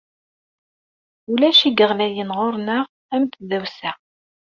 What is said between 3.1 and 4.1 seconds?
am tdawsa.